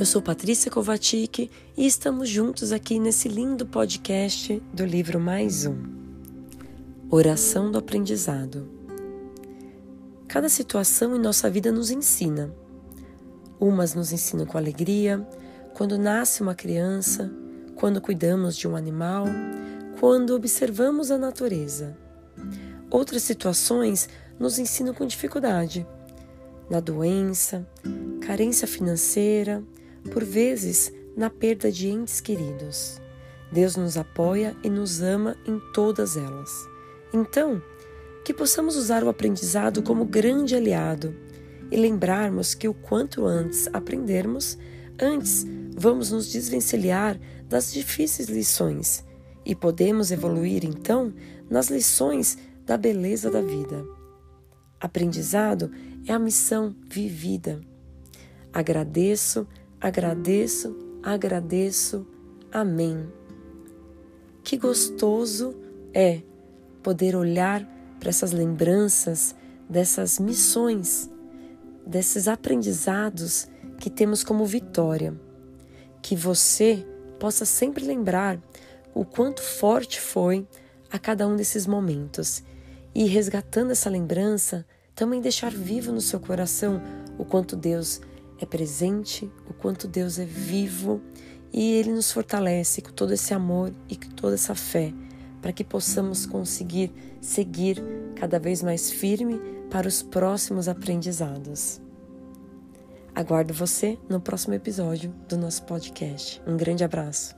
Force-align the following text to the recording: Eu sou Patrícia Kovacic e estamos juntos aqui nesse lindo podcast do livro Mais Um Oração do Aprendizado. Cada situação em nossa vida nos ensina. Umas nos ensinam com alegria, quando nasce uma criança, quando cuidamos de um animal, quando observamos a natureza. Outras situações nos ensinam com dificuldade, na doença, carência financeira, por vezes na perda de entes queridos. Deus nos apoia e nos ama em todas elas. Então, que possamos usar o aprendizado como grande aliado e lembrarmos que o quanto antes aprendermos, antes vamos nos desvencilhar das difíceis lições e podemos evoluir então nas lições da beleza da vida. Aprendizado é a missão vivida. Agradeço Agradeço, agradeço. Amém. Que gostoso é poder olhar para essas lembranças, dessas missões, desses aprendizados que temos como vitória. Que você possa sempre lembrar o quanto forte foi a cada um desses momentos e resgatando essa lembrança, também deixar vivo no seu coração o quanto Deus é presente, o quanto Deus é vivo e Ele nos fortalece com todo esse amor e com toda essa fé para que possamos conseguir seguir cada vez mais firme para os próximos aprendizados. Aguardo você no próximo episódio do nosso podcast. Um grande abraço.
Eu 0.00 0.06
sou 0.06 0.22
Patrícia 0.22 0.70
Kovacic 0.70 1.50
e 1.76 1.86
estamos 1.86 2.26
juntos 2.26 2.72
aqui 2.72 2.98
nesse 2.98 3.28
lindo 3.28 3.66
podcast 3.66 4.58
do 4.72 4.82
livro 4.82 5.20
Mais 5.20 5.66
Um 5.66 5.76
Oração 7.10 7.70
do 7.70 7.76
Aprendizado. 7.76 8.66
Cada 10.26 10.48
situação 10.48 11.14
em 11.14 11.18
nossa 11.18 11.50
vida 11.50 11.70
nos 11.70 11.90
ensina. 11.90 12.50
Umas 13.60 13.94
nos 13.94 14.10
ensinam 14.10 14.46
com 14.46 14.56
alegria, 14.56 15.20
quando 15.74 15.98
nasce 15.98 16.40
uma 16.40 16.54
criança, 16.54 17.30
quando 17.76 18.00
cuidamos 18.00 18.56
de 18.56 18.66
um 18.66 18.76
animal, 18.76 19.26
quando 20.00 20.34
observamos 20.34 21.10
a 21.10 21.18
natureza. 21.18 21.94
Outras 22.90 23.22
situações 23.22 24.08
nos 24.38 24.58
ensinam 24.58 24.94
com 24.94 25.04
dificuldade, 25.04 25.86
na 26.70 26.80
doença, 26.80 27.68
carência 28.22 28.66
financeira, 28.66 29.62
por 30.12 30.24
vezes 30.24 30.92
na 31.16 31.28
perda 31.28 31.70
de 31.70 31.88
entes 31.88 32.20
queridos. 32.20 33.00
Deus 33.52 33.76
nos 33.76 33.96
apoia 33.96 34.56
e 34.62 34.70
nos 34.70 35.02
ama 35.02 35.36
em 35.46 35.60
todas 35.72 36.16
elas. 36.16 36.50
Então, 37.12 37.60
que 38.24 38.32
possamos 38.32 38.76
usar 38.76 39.02
o 39.02 39.08
aprendizado 39.08 39.82
como 39.82 40.04
grande 40.04 40.54
aliado 40.54 41.14
e 41.70 41.76
lembrarmos 41.76 42.54
que 42.54 42.68
o 42.68 42.74
quanto 42.74 43.26
antes 43.26 43.68
aprendermos, 43.72 44.58
antes 45.00 45.46
vamos 45.76 46.10
nos 46.10 46.30
desvencilhar 46.30 47.18
das 47.48 47.72
difíceis 47.72 48.28
lições 48.28 49.04
e 49.44 49.54
podemos 49.54 50.12
evoluir 50.12 50.64
então 50.64 51.12
nas 51.48 51.68
lições 51.68 52.38
da 52.64 52.76
beleza 52.76 53.30
da 53.30 53.40
vida. 53.40 53.84
Aprendizado 54.80 55.70
é 56.06 56.12
a 56.12 56.18
missão 56.18 56.74
vivida. 56.88 57.60
Agradeço 58.52 59.46
Agradeço, 59.80 60.76
agradeço. 61.02 62.06
Amém. 62.52 63.10
Que 64.44 64.58
gostoso 64.58 65.56
é 65.94 66.20
poder 66.82 67.16
olhar 67.16 67.66
para 67.98 68.10
essas 68.10 68.32
lembranças, 68.32 69.34
dessas 69.68 70.18
missões, 70.18 71.08
desses 71.86 72.28
aprendizados 72.28 73.48
que 73.78 73.88
temos 73.88 74.22
como 74.22 74.44
vitória. 74.44 75.14
Que 76.02 76.14
você 76.14 76.86
possa 77.18 77.46
sempre 77.46 77.82
lembrar 77.82 78.38
o 78.94 79.04
quanto 79.04 79.42
forte 79.42 79.98
foi 79.98 80.46
a 80.90 80.98
cada 80.98 81.26
um 81.26 81.36
desses 81.36 81.66
momentos 81.66 82.42
e 82.94 83.06
resgatando 83.06 83.70
essa 83.70 83.88
lembrança, 83.88 84.66
também 84.94 85.22
deixar 85.22 85.52
vivo 85.52 85.90
no 85.90 86.00
seu 86.02 86.20
coração 86.20 86.82
o 87.16 87.24
quanto 87.24 87.56
Deus 87.56 88.00
é 88.40 88.46
presente, 88.46 89.30
o 89.48 89.52
quanto 89.52 89.86
Deus 89.86 90.18
é 90.18 90.24
vivo 90.24 91.00
e 91.52 91.74
Ele 91.74 91.92
nos 91.92 92.10
fortalece 92.10 92.80
com 92.80 92.90
todo 92.90 93.12
esse 93.12 93.34
amor 93.34 93.72
e 93.88 93.96
com 93.96 94.10
toda 94.10 94.34
essa 94.34 94.54
fé 94.54 94.92
para 95.40 95.52
que 95.52 95.64
possamos 95.64 96.26
conseguir 96.26 96.92
seguir 97.20 97.82
cada 98.14 98.38
vez 98.38 98.62
mais 98.62 98.90
firme 98.90 99.40
para 99.70 99.88
os 99.88 100.02
próximos 100.02 100.68
aprendizados. 100.68 101.80
Aguardo 103.14 103.52
você 103.52 103.98
no 104.08 104.20
próximo 104.20 104.54
episódio 104.54 105.12
do 105.28 105.36
nosso 105.36 105.64
podcast. 105.64 106.40
Um 106.46 106.56
grande 106.56 106.84
abraço. 106.84 107.34